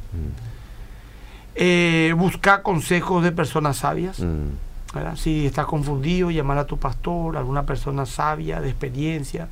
[1.57, 4.21] Eh, busca consejos de personas sabias.
[4.21, 4.51] Mm.
[4.95, 5.17] ¿verdad?
[5.17, 9.49] Si estás confundido, llamar a tu pastor, alguna persona sabia, de experiencia.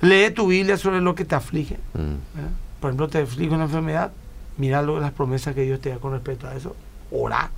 [0.00, 1.76] Lee tu Biblia sobre lo que te aflige.
[1.92, 2.80] Mm.
[2.80, 4.12] Por ejemplo, te aflige una enfermedad,
[4.56, 6.74] mira las promesas que Dios te da con respecto a eso.
[7.14, 7.50] Ora.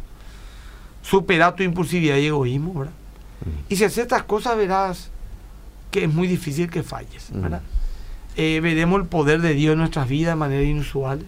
[1.02, 2.74] Supera tu impulsividad y egoísmo.
[2.74, 2.92] ¿verdad?
[3.68, 5.10] Y si haces estas cosas, verás
[5.90, 7.28] que es muy difícil que falles.
[7.32, 7.62] ¿verdad?
[8.36, 11.26] Eh, veremos el poder de Dios en nuestras vidas de manera inusuales.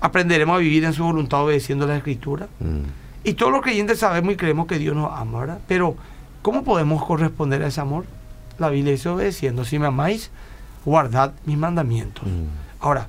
[0.00, 2.48] Aprenderemos a vivir en su voluntad obedeciendo la Escritura.
[3.22, 5.58] Y todos los creyentes sabemos y creemos que Dios nos ama, ¿verdad?
[5.66, 5.96] Pero,
[6.42, 8.04] ¿cómo podemos corresponder a ese amor?
[8.58, 9.64] La Biblia dice obedeciendo.
[9.64, 10.30] Si me amáis,
[10.84, 12.24] guardad mis mandamientos.
[12.80, 13.08] Ahora,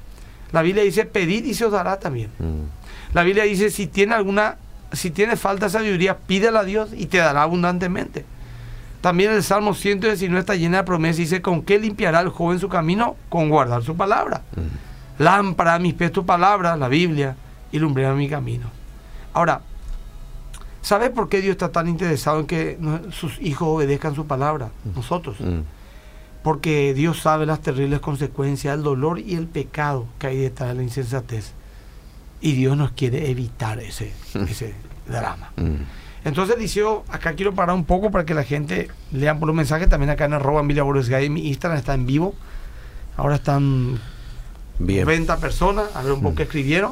[0.51, 2.29] la Biblia dice pedid y se os dará también.
[2.39, 2.76] Mm.
[3.17, 4.57] La Biblia dice si tiene alguna,
[4.91, 8.25] si tiene falta de sabiduría, pídela a Dios y te dará abundantemente.
[9.01, 12.59] También el Salmo 119 está llena de promesas y dice, ¿con qué limpiará el joven
[12.59, 13.15] su camino?
[13.29, 14.43] Con guardar su palabra.
[15.17, 17.35] Lámpara a mis pies tu palabra, la Biblia,
[17.71, 18.69] y lumbrera mi camino.
[19.33, 19.61] Ahora,
[20.83, 22.77] ¿sabes por qué Dios está tan interesado en que
[23.09, 24.69] sus hijos obedezcan su palabra?
[24.95, 25.37] Nosotros.
[25.39, 25.61] Mm.
[26.43, 30.75] Porque Dios sabe las terribles consecuencias, el dolor y el pecado que hay detrás de
[30.75, 31.56] la insensatez.
[32.41, 34.75] Y Dios nos quiere evitar ese, ese
[35.07, 35.51] drama.
[35.55, 36.25] Mm.
[36.25, 39.87] Entonces, Liceo, acá quiero parar un poco para que la gente lean por los mensajes.
[39.89, 40.83] También acá en arroba Emilia
[41.29, 42.35] mi Instagram está en vivo.
[43.15, 43.99] Ahora están
[44.79, 45.05] Bien.
[45.05, 46.91] 90 personas, a ver un poco qué escribieron.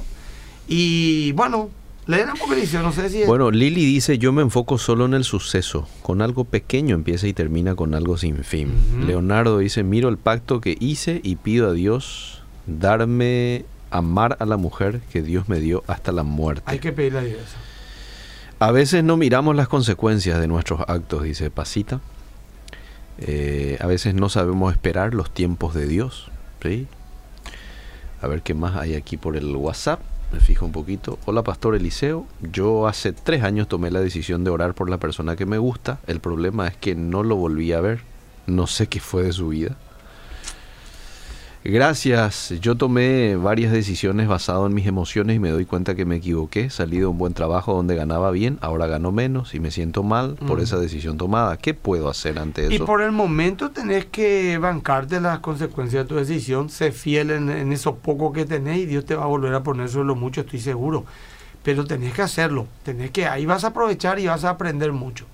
[0.68, 1.70] Y bueno,
[2.08, 3.24] un poco, Liceo, no sé si...
[3.26, 5.88] Bueno, Lili dice, yo me enfoco solo en el suceso.
[6.02, 8.72] Con algo pequeño empieza y termina con algo sin fin.
[9.06, 13.66] Leonardo dice, miro el pacto que hice y pido a Dios darme
[13.98, 16.64] amar a la mujer que Dios me dio hasta la muerte.
[16.66, 17.56] Hay que pedirle a Dios.
[18.60, 22.00] A veces no miramos las consecuencias de nuestros actos, dice Pasita.
[23.18, 26.32] Eh, a veces no sabemos esperar los tiempos de Dios.
[26.62, 26.88] ¿sí?
[28.22, 30.00] A ver qué más hay aquí por el WhatsApp.
[30.32, 31.20] Me fijo un poquito.
[31.26, 32.26] Hola, Pastor Eliseo.
[32.42, 36.00] Yo hace tres años tomé la decisión de orar por la persona que me gusta.
[36.08, 38.02] El problema es que no lo volví a ver.
[38.48, 39.78] No sé qué fue de su vida.
[41.68, 42.54] Gracias.
[42.62, 46.70] Yo tomé varias decisiones basado en mis emociones y me doy cuenta que me equivoqué.
[46.70, 50.36] Salí de un buen trabajo donde ganaba bien, ahora gano menos y me siento mal
[50.36, 50.62] por Mm.
[50.62, 51.58] esa decisión tomada.
[51.58, 52.86] ¿Qué puedo hacer ante Y eso?
[52.86, 57.74] por el momento tenés que bancarte las consecuencias de tu decisión, ser fiel en, en
[57.74, 60.42] eso poco que tenés y Dios te va a volver a poner sobre lo mucho,
[60.42, 61.04] estoy seguro.
[61.64, 65.26] Pero tenés que hacerlo, tenés que, ahí vas a aprovechar y vas a aprender mucho.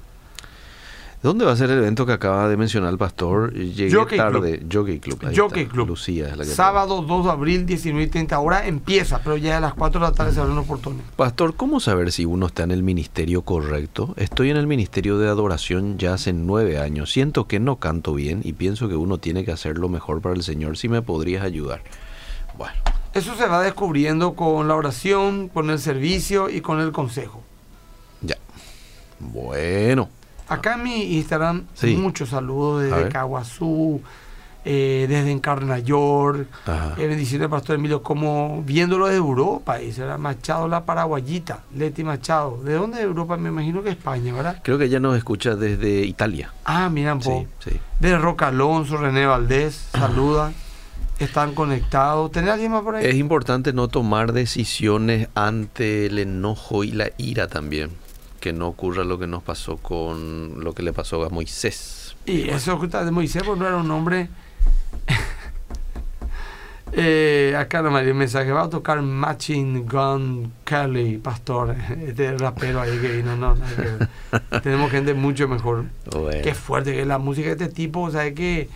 [1.23, 3.53] ¿Dónde va a ser el evento que acaba de mencionar el pastor?
[3.53, 4.65] Llegué Jockey tarde.
[4.71, 5.19] Jockey Club.
[5.23, 5.73] ahí Jockey está.
[5.75, 5.87] Club.
[5.89, 9.57] Lucía es la que Sábado 2 de abril, 19 y 30 horas, empieza, pero ya
[9.57, 11.03] a las 4 de la tarde se abren los portones.
[11.15, 14.15] Pastor, ¿cómo saber si uno está en el ministerio correcto?
[14.17, 17.11] Estoy en el ministerio de adoración ya hace nueve años.
[17.11, 20.33] Siento que no canto bien y pienso que uno tiene que hacer lo mejor para
[20.33, 20.75] el Señor.
[20.75, 21.83] Si me podrías ayudar.
[22.57, 22.73] Bueno,
[23.13, 27.43] Eso se va descubriendo con la oración, con el servicio y con el consejo.
[28.21, 28.37] ya.
[29.19, 30.09] Bueno.
[30.53, 31.95] Acá en mi Instagram, Sí.
[31.95, 33.09] muchos saludos desde.
[33.09, 34.01] Caguazú,
[34.63, 36.93] eh, desde Encarna York, Ajá.
[36.97, 42.61] eh, bendiciones pastor Emilio, como viéndolo de Europa, dice era Machado la Paraguayita, Leti Machado.
[42.63, 43.37] ¿De dónde de Europa?
[43.37, 44.61] Me imagino que España, ¿verdad?
[44.63, 46.53] Creo que ella nos escucha desde Italia.
[46.65, 47.79] Ah, miran, Sí, sí.
[47.99, 50.53] De Roca Alonso, René Valdés, saludan.
[51.17, 52.31] Están conectados.
[52.31, 53.05] ¿Tenés alguien más por ahí?
[53.05, 57.91] Es importante no tomar decisiones ante el enojo y la ira también.
[58.41, 62.17] Que no ocurra lo que nos pasó con lo que le pasó a Moisés.
[62.25, 64.27] Y eso justamente Moisés pues, no era un hombre.
[66.93, 68.51] eh, acá no me dio un mensaje.
[68.51, 71.75] Va a tocar Matching Gun Kelly, pastor.
[72.05, 73.35] Este rapero ahí que vino.
[73.37, 74.09] No, que ver.
[74.63, 75.85] Tenemos gente mucho mejor.
[76.11, 76.41] Bueno.
[76.43, 78.01] Qué fuerte que la música de este tipo.
[78.01, 78.69] O sea, que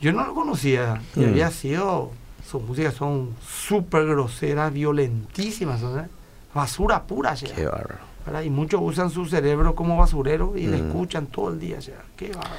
[0.00, 1.00] yo no lo conocía.
[1.14, 1.28] Y Mm.
[1.28, 2.12] había sido.
[2.48, 5.80] Sus músicas son súper groseras, violentísimas.
[5.82, 6.06] ¿no?
[6.54, 7.34] Basura pura.
[7.34, 7.52] ya.
[7.54, 8.15] Qué bárbaro.
[8.26, 8.42] ¿Verdad?
[8.42, 11.78] Y muchos usan su cerebro como basurero y le escuchan todo el día.
[11.78, 11.94] ya.
[12.16, 12.50] Qué bárbaro.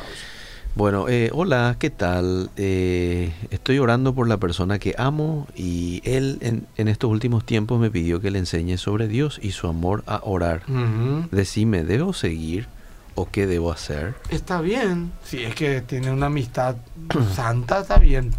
[0.76, 2.52] Bueno, eh, hola, ¿qué tal?
[2.56, 7.80] Eh, estoy orando por la persona que amo y él en, en estos últimos tiempos
[7.80, 10.62] me pidió que le enseñe sobre Dios y su amor a orar.
[11.32, 12.68] Decime, ¿debo seguir
[13.16, 14.14] o qué debo hacer?
[14.30, 15.12] Está bien.
[15.24, 16.76] Si es que tiene una amistad
[17.34, 18.30] santa, está bien.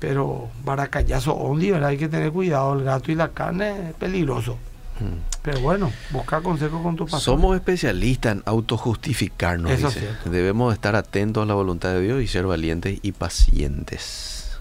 [0.00, 1.90] Pero baracallazo ondi, ¿verdad?
[1.90, 2.76] Hay que tener cuidado.
[2.76, 4.58] El gato y la carne es peligroso.
[5.00, 5.18] Mm.
[5.42, 7.20] Pero bueno, busca consejo con tu pastor.
[7.20, 10.08] Somos especialistas en autojustificarnos, Eso es dice.
[10.24, 14.58] Debemos estar atentos a la voluntad de Dios y ser valientes y pacientes.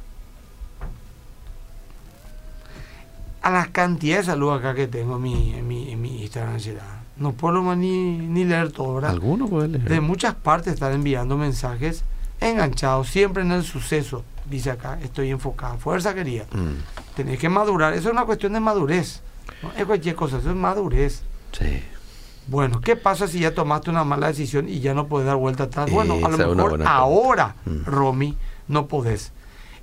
[3.42, 6.60] A la cantidad de saludos acá que tengo en mi, en mi, en mi Instagram,
[7.18, 9.12] no puedo ni, ni leer todo, ¿verdad?
[9.12, 9.90] ¿Alguno puede leer?
[9.90, 12.04] De muchas partes están enviando mensajes
[12.40, 14.24] enganchados, siempre en el suceso.
[14.50, 15.78] Dice acá, estoy enfocada.
[15.78, 16.44] Fuerza quería.
[16.52, 17.94] Mm, Tenés que madurar.
[17.94, 19.22] Eso es una cuestión de madurez.
[19.64, 21.24] No es cualquier cosa, eso es madurez.
[21.52, 21.84] sí.
[22.50, 25.64] Bueno, ¿qué pasa si ya tomaste una mala decisión y ya no puedes dar vuelta
[25.64, 25.92] atrás?
[25.92, 27.56] Bueno, a lo mejor ahora.
[27.66, 27.84] Mm.
[27.84, 28.38] Romy,
[28.70, 29.34] no podés.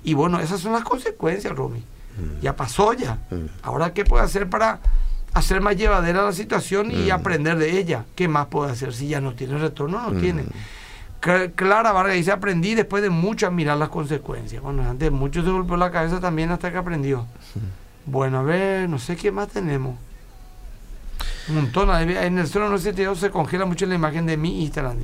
[0.03, 1.79] Y bueno, esas son las consecuencias, Romy.
[1.81, 3.19] Mm, Ya pasó ya.
[3.29, 3.35] mm.
[3.61, 4.79] Ahora, ¿qué puede hacer para
[5.35, 7.11] hacer más llevadera la situación y Mm.
[7.11, 8.05] aprender de ella?
[8.15, 10.01] ¿Qué más puede hacer si ya no tiene retorno?
[10.09, 10.45] No tiene.
[11.21, 14.63] Cla- Clara Vargas dice, aprendí después de mucho a mirar las consecuencias.
[14.63, 17.27] Bueno, antes mucho se golpeó la cabeza también hasta que aprendió.
[18.05, 19.95] Bueno, a ver, no sé qué más tenemos.
[21.47, 21.89] Un montón.
[21.89, 24.97] En el 0972 se congela mucho la imagen de mi Instagram.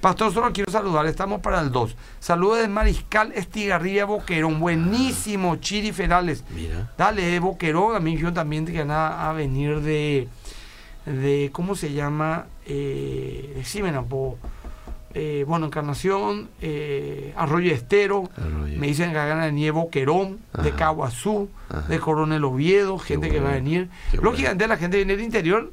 [0.00, 1.06] Pastor, solo quiero saludar.
[1.06, 1.94] Estamos para el 2.
[2.20, 4.58] Saludos de Mariscal Estigarribia Boquerón.
[4.58, 6.44] Buenísimo, Chiri Ferales.
[6.54, 6.90] Mira.
[6.96, 7.96] Dale, eh, Boquerón.
[7.96, 10.28] A mí yo también te van a, venir de,
[11.04, 11.50] de.
[11.52, 12.46] ¿Cómo se llama?
[12.64, 13.92] Eh, decime.
[15.14, 18.30] Eh, bueno, Encarnación, eh, Arroyo Estero.
[18.36, 18.78] Arroyo.
[18.78, 20.76] Me dicen que ganan de Nieve Boquerón, de Ajá.
[20.78, 21.88] Caguazú, Ajá.
[21.88, 23.88] de Coronel Oviedo, gente que va a venir.
[24.12, 25.72] qué Lógicamente la gente viene del interior,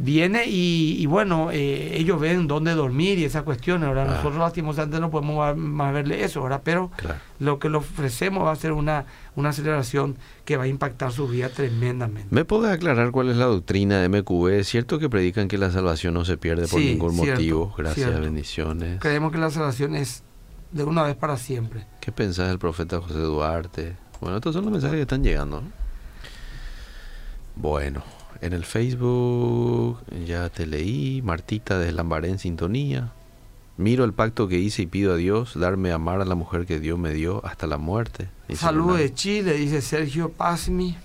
[0.00, 4.06] viene y, y bueno, eh, ellos ven dónde dormir y esas cuestiones, ¿verdad?
[4.08, 4.14] Ah.
[4.18, 6.62] Nosotros lastimosamente no podemos más verle eso, ¿verdad?
[6.64, 7.18] Pero Claro.
[7.40, 11.26] lo que le ofrecemos va a ser una, una celebración que va a impactar su
[11.26, 12.28] vida tremendamente.
[12.30, 14.48] ¿Me puedes aclarar cuál es la doctrina de MQB?
[14.60, 17.74] ¿Es cierto que predican que la salvación no se pierde por Sí, ningún cierto, motivo?
[17.76, 18.22] Gracias, cierto.
[18.22, 19.00] bendiciones.
[19.00, 20.22] Creemos que la salvación es
[20.70, 21.86] de una vez para siempre.
[22.00, 23.96] ¿Qué pensás del profeta José Duarte?
[24.20, 25.62] Bueno, estos son los mensajes que están llegando.
[27.58, 27.62] ¿No?
[27.68, 28.02] Bueno,
[28.40, 31.22] en el Facebook ya te leí.
[31.22, 33.12] Martita de Lambaré en sintonía.
[33.76, 36.66] Miro el pacto que hice y pido a Dios darme a amar a la mujer
[36.66, 38.28] que Dios me dio hasta la muerte.
[38.54, 39.14] Saludos de.
[39.14, 40.96] Chile, dice Sergio Pazmi.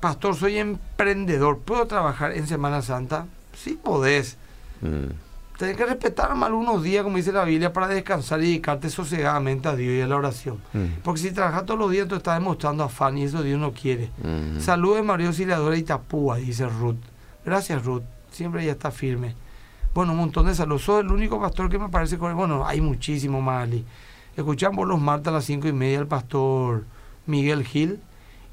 [0.00, 1.58] Pastor, soy emprendedor.
[1.58, 3.26] ¿Puedo trabajar en Semana Santa?
[3.54, 4.36] Sí, podés.
[4.80, 5.12] Mm,
[5.60, 9.68] Tenés que respetar más algunos días, como dice la Biblia, para descansar y dedicarte sosegadamente
[9.68, 10.56] a Dios y a la oración.
[10.72, 13.70] mm, Porque si trabajas todos los días, tú estás demostrando afán y eso Dios no
[13.72, 14.08] quiere.
[14.24, 14.58] mm.
[14.58, 16.96] Saludos de María Auxiliadora y Itapúa, dice Ruth.
[17.44, 18.04] Gracias, Ruth.
[18.30, 19.34] Siempre ella está firme.
[19.92, 20.80] Bueno, un montón de saludos.
[20.84, 23.84] Soy el único pastor que me parece con Bueno, hay muchísimo más, Ali.
[24.38, 26.86] Escuchamos los martes a las cinco y media al pastor
[27.26, 28.00] Miguel Gil.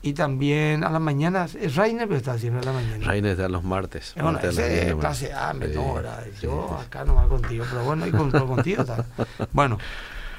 [0.02, 3.06] Y también a la mañana, es Rainer, pero está siempre a la mañana.
[3.06, 4.12] Reina está los martes.
[4.16, 5.02] Eh, Bueno, martes a las ese 10 es nomás.
[5.20, 5.54] clase A,
[6.42, 9.06] Yo sí, acá no va contigo, pero bueno, y con, con- contigo está.
[9.52, 9.78] Bueno,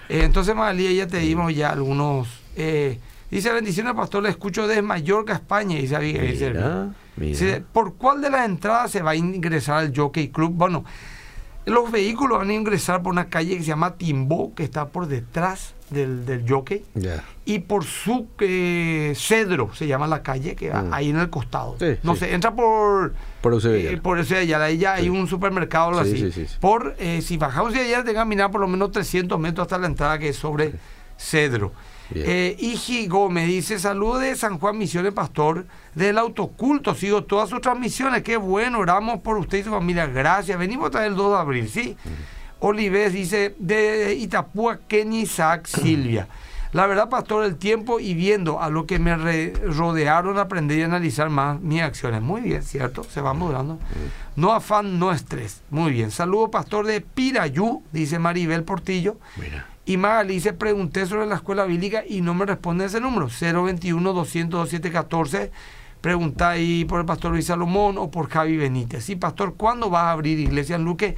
[0.09, 2.29] eh, entonces Magalía ya te dimos ya algunos.
[2.57, 2.99] eh,
[3.31, 6.63] dice bendiciones, pastor, le escucho desde Mallorca, España, dice Abigail Servín.
[6.63, 7.29] Mira, mira.
[7.31, 10.53] Dice, ¿por cuál de las entradas se va a ingresar al Jockey Club?
[10.55, 10.85] Bueno,
[11.69, 15.07] los vehículos van a ingresar por una calle que se llama Timbó, que está por
[15.07, 16.85] detrás del, del Jockey,
[17.45, 20.93] y por su eh, Cedro, se llama la calle, que va Mm.
[20.95, 21.77] ahí en el costado.
[21.79, 22.21] Sí, no sí.
[22.21, 23.15] sé, entra por...
[23.41, 23.91] Por Eusebio.
[23.91, 25.09] Eh, por allá, ahí ya hay Sí.
[25.11, 26.19] un supermercado o así.
[26.19, 26.57] sí, sí, sí.
[26.61, 29.79] Por, eh, si bajamos de allá, tengan que caminar por lo menos 300 metros hasta
[29.79, 30.75] la entrada que es sobre
[31.19, 31.73] Cedro.
[32.15, 37.61] Eh, Iji Gómez dice, saludos de San Juan Misiones Pastor, del autoculto, sigo todas sus
[37.61, 41.33] transmisiones, qué bueno, oramos por usted y su familia, gracias, venimos a traer el 2
[41.33, 41.97] de abril, ¿sí?
[42.61, 46.29] Olives dice, de Itapúa, Kenny Isaac Silvia.
[46.73, 50.85] La verdad, pastor, el tiempo y viendo a lo que me re- rodearon, aprendí a
[50.85, 52.21] analizar más mis acciones.
[52.21, 53.05] Muy bien, ¿cierto?
[53.05, 53.79] Se va mudando.
[54.37, 55.63] No afán, no estrés.
[55.71, 56.11] Muy bien.
[56.11, 59.17] Saludo, pastor de Pirayú, dice Maribel Portillo.
[59.37, 59.67] Mira.
[59.89, 64.13] Y Magali dice, pregunté sobre la escuela bíblica y no me responde ese número, 021
[64.13, 65.51] 200 2714
[66.03, 69.05] Pregunta ahí por el pastor Luis Salomón o por Javi Benítez.
[69.05, 71.17] Sí, pastor, ¿cuándo vas a abrir iglesia en Luque?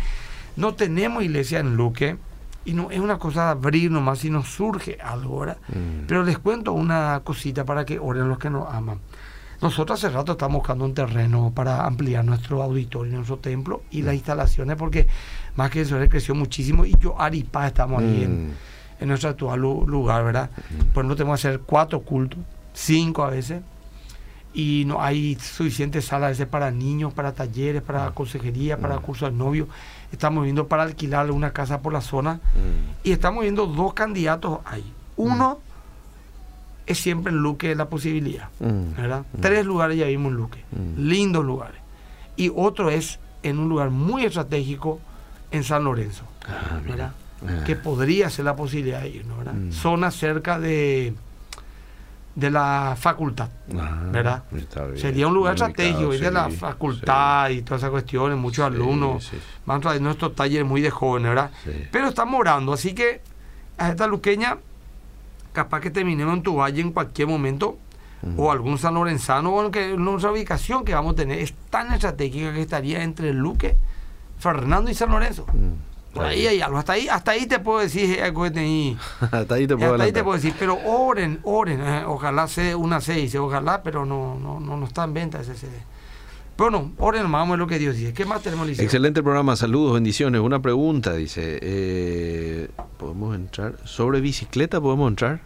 [0.54, 2.16] No tenemos iglesia en Luque.
[2.64, 5.59] Y no es una cosa de abrir nomás si nos surge algo, ¿verdad?
[5.68, 6.06] Mm.
[6.06, 9.00] Pero les cuento una cosita para que oren los que nos aman.
[9.62, 14.06] Nosotros hace rato estamos buscando un terreno para ampliar nuestro auditorio, nuestro templo y Mm.
[14.06, 15.06] las instalaciones, porque
[15.56, 16.84] más que eso creció muchísimo.
[16.86, 18.52] Y yo, Aripá, estamos ahí en, Mm.
[19.00, 20.50] en nuestro actual lu- lugar, ¿verdad?
[20.94, 22.38] Por ejemplo, tenemos que hacer cuatro cultos,
[22.72, 23.60] cinco a veces,
[24.54, 29.30] y no hay suficientes salas a veces para niños, para talleres, para consejería, para cursos
[29.30, 29.68] de novio.
[30.10, 33.08] Estamos viendo para alquilar una casa por la zona Mm.
[33.08, 34.90] y estamos viendo dos candidatos ahí.
[35.16, 35.58] Uno
[36.86, 38.96] es siempre en Luque la posibilidad, Mm.
[38.96, 39.24] ¿verdad?
[39.40, 40.98] Tres lugares ya vimos en Luque, Mm.
[41.08, 41.80] lindos lugares.
[42.36, 45.00] Y otro es en un lugar muy estratégico
[45.50, 46.80] en San Lorenzo, Ah.
[46.86, 47.12] ¿verdad?
[47.46, 47.64] Ah.
[47.64, 49.54] que podría ser la posibilidad de irnos, ¿verdad?
[49.54, 49.72] Mm.
[49.72, 51.14] Zona cerca de,
[52.34, 54.42] de la facultad, Ah, ¿verdad?
[54.96, 58.74] Sería un lugar estratégico, y de la sí, facultad y todas esas cuestiones, muchos Sí,
[58.74, 59.30] alumnos,
[59.66, 61.50] van a traer nuestros talleres muy de jóvenes, ¿verdad?
[61.90, 63.20] Pero estamos orando, así que
[63.78, 64.58] a esta luqueña,
[65.52, 67.78] capaz que terminemos en tu valle en cualquier momento,
[68.36, 72.52] o algún San Lorenzano, o que nuestra ubicación que vamos a tener es tan estratégica
[72.52, 73.76] que estaría entre Luque,
[74.38, 75.46] Fernando y San Lorenzo.
[75.52, 76.14] Mm.
[76.14, 79.54] Por ahí hay algo, hasta ahí, hasta ahí te puedo decir algo que tení- Hasta
[79.54, 83.00] ahí te hasta puedo ahí te puedo decir, pero oren, oren, eh, ojalá sea una
[83.00, 85.72] seis, ojalá, pero no, no, no, no está en venta ese CD.
[86.60, 88.12] Pero no, oren, lo que Dios dice.
[88.12, 88.84] ¿Qué más tenemos, Liceo?
[88.84, 90.42] Excelente programa, saludos, bendiciones.
[90.42, 92.68] Una pregunta, dice, eh,
[92.98, 93.76] ¿podemos entrar?
[93.84, 95.40] ¿Sobre bicicleta podemos entrar?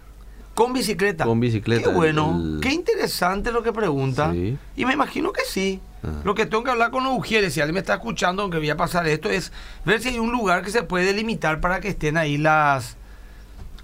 [0.54, 1.24] Con bicicleta.
[1.24, 4.32] Con bicicleta, Qué bueno, el- qué interesante lo que pregunta.
[4.32, 4.58] Sí.
[4.74, 5.78] Y me imagino que sí.
[6.02, 6.20] Ah.
[6.24, 8.70] Lo que tengo que hablar con los ujieres, si alguien me está escuchando, aunque voy
[8.70, 9.52] a pasar esto, es
[9.84, 12.96] ver si hay un lugar que se puede delimitar para que estén ahí las.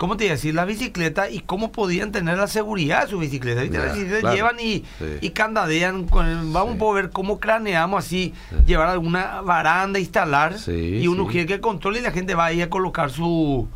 [0.01, 0.55] ¿Cómo te iba a decir?
[0.55, 3.61] Las bicicletas y cómo podían tener la seguridad de su bicicleta.
[3.61, 4.21] ¿viste?
[4.21, 4.35] Claro.
[4.35, 5.05] llevan y, Sí.
[5.21, 6.07] y candadean.
[6.07, 6.77] Con el- vamos Sí.
[6.77, 8.33] a poder ver cómo craneamos así,
[8.65, 12.63] llevar alguna baranda, instalar Sí, y un ujier que controle y la gente va ahí
[12.63, 13.69] a colocar su.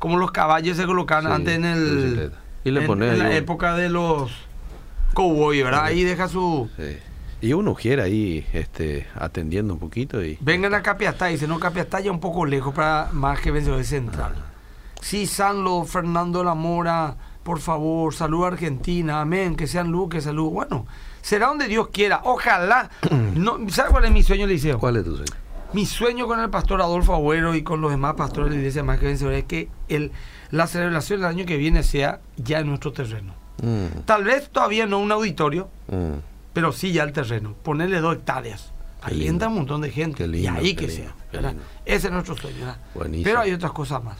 [0.00, 1.94] Como los caballos se colocaban antes en la el.
[2.02, 2.36] bicicleta.
[2.64, 4.32] Y le en- pones en la un- época de los
[5.14, 5.84] cowboy, ¿verdad?
[5.84, 6.68] Ahí deja su.
[6.76, 6.96] Sí.
[7.40, 10.38] Y uno quiere ahí este, atendiendo un poquito y...
[10.40, 14.32] Vengan a Capiatá, dice, no, Capiatá ya un poco lejos para más que vencedor central.
[15.00, 20.50] Sí, Sanlo, Fernando La Mora, por favor, salud a Argentina, amén, que sean Luque, salud.
[20.50, 20.86] Bueno,
[21.22, 22.90] será donde Dios quiera, ojalá.
[23.34, 24.78] no, ¿Sabe cuál es mi sueño, Liceo?
[24.78, 25.32] ¿Cuál es tu sueño?
[25.72, 28.82] Mi sueño con el pastor Adolfo Agüero y con los demás pastores de la iglesia
[28.82, 30.12] más que es que el,
[30.50, 33.34] la celebración del año que viene sea ya en nuestro terreno.
[33.62, 36.18] Mm, Tal vez todavía no un auditorio, mm.
[36.54, 37.54] pero sí ya el terreno.
[37.62, 38.72] Ponerle dos hectáreas.
[39.04, 39.32] Qué Ahí lindo.
[39.32, 40.26] entra un montón de gente.
[40.26, 41.54] Lindo, y ahí que lindo, sea.
[41.84, 42.74] Ese es nuestro sueño.
[43.22, 44.16] Pero hay otras cosas más.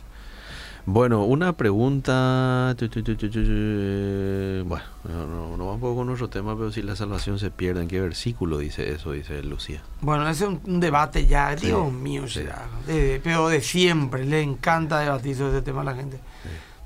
[0.90, 2.74] Bueno, una pregunta...
[2.78, 7.82] Bueno, no, no, va un poco con nuestro tema, pero si la salvación se pierde,
[7.82, 9.12] ¿en qué versículo dice eso?
[9.12, 9.82] Dice Lucía.
[10.00, 12.40] Bueno, ese es un, un debate ya, Dios mío, sí.
[12.40, 14.24] será, de- pero de siempre.
[14.24, 16.20] Le encanta debatir sobre ese tema a la gente.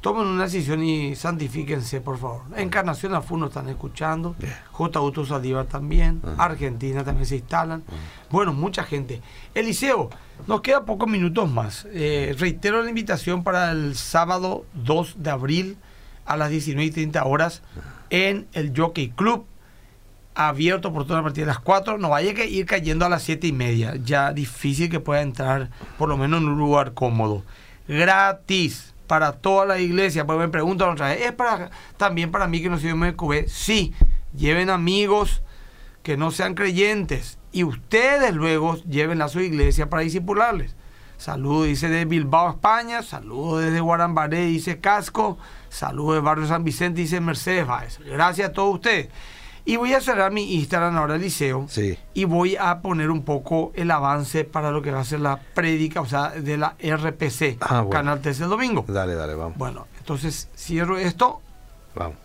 [0.03, 2.43] Tomen una decisión y santifíquense, por favor.
[2.57, 4.35] Encarnación a nos están escuchando.
[4.73, 4.99] J.
[4.99, 5.25] Auto
[5.67, 6.21] también.
[6.39, 7.85] Argentina también se instalan.
[8.29, 9.23] Bueno, mucha gente.
[9.55, 10.11] Eliseo,
[10.49, 11.87] nos queda pocos minutos más.
[11.93, 15.77] Eh, reitero la invitación para el sábado 2 de abril
[16.27, 17.63] a las 19 y 30 horas
[18.11, 19.47] en el Jockey Club.
[20.35, 21.99] Abierto por toda a partir de las 4.
[21.99, 23.95] No vaya que ir cayendo a las 7 y media.
[24.03, 27.45] Ya difícil que pueda entrar, por lo menos en un lugar cómodo.
[27.87, 30.27] Gratis para toda la iglesia.
[30.27, 33.49] Pues me preguntan otra vez, ¿es para, también para mí que no soy MQB?
[33.49, 33.95] Sí,
[34.35, 35.43] lleven amigos
[36.03, 40.75] que no sean creyentes y ustedes luego lleven a su iglesia para disipularles.
[41.17, 43.03] Saludos, dice de Bilbao, España.
[43.03, 45.39] Saludos desde Guarambaré, dice Casco.
[45.69, 48.01] Saludos de Barrio San Vicente, dice Mercedes Báez.
[48.05, 49.09] Gracias a todos ustedes.
[49.65, 51.67] Y voy a cerrar mi Instagram ahora, Liceo.
[51.69, 51.97] Sí.
[52.15, 55.39] Y voy a poner un poco el avance para lo que va a ser la
[55.55, 57.91] prédica, o sea, de la RPC, Ah, bueno.
[57.91, 58.85] Canal 13 el domingo.
[58.89, 59.57] Dale, dale, vamos.
[59.57, 61.41] Bueno, entonces cierro esto.
[61.95, 62.17] Vamos.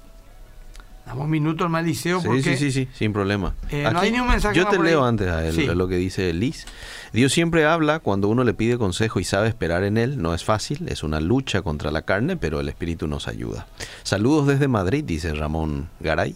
[1.05, 3.55] Damos un minuto al Liceo Sí, porque sí, sí, sí, sin problema.
[3.69, 4.81] Eh, no hay ni un mensaje Yo te ahí.
[4.83, 5.65] leo antes a él Sí.
[5.65, 6.65] lo que dice Liz.
[7.13, 10.21] Dios siempre habla cuando uno le pide consejo y sabe esperar en él.
[10.21, 13.67] No es fácil, es una lucha contra la carne, pero el Espíritu nos ayuda.
[14.03, 16.35] Saludos desde Madrid, dice Ramón Garay.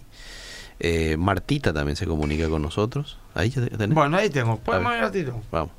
[0.84, 3.19] Eh, Martita también se comunica con nosotros.
[3.36, 3.93] Ahí ya te- tenés.
[3.93, 4.59] Bueno, ahí tengo.
[4.59, 5.43] Podemos A ir ratito.
[5.51, 5.71] Vamos.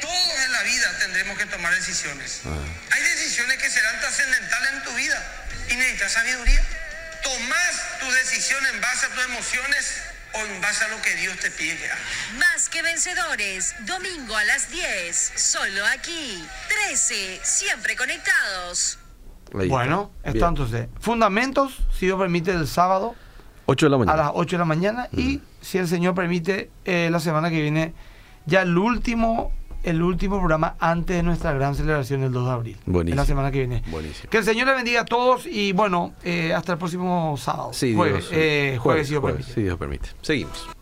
[0.00, 2.40] Todos en la vida tendremos que tomar decisiones.
[2.44, 2.50] Ah.
[2.90, 5.22] Hay decisiones que serán trascendentales en tu vida
[5.70, 6.60] y necesitas sabiduría.
[7.22, 10.02] Tomás tu decisión en base a tus emociones
[10.34, 11.98] o en base a lo que Dios te pide que hagas.
[12.38, 16.42] Más que vencedores, domingo a las 10, solo aquí.
[16.88, 18.98] 13, siempre conectados.
[19.56, 20.48] Ahí Bueno, está.
[20.48, 20.88] entonces.
[21.00, 23.14] Fundamentos, si Dios permite, el sábado.
[23.72, 27.08] 8 de la a las 8 de la mañana y si el Señor permite eh,
[27.10, 27.94] la semana que viene
[28.46, 29.52] ya el último
[29.82, 32.76] el último programa antes de nuestra gran celebración del 2 de abril.
[32.86, 33.14] Buenísimo.
[33.14, 33.82] En la semana que viene.
[33.88, 34.30] Buenísimo.
[34.30, 37.72] Que el Señor le bendiga a todos y bueno, eh, hasta el próximo sábado.
[37.72, 39.54] Sí, jueves, Dios, eh, jueves, si Dios jueves, permite.
[39.54, 40.08] si Dios permite.
[40.20, 40.81] Seguimos.